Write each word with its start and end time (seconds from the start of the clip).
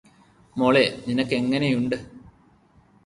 മോളെ 0.55 0.83
നിനക്കെങ്ങനെയുണ്ട് 1.07 1.97